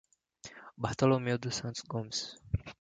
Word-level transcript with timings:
Bartolomeu 0.81 1.37
dos 1.37 1.55
Santos 1.57 1.83
Gomes 1.91 2.19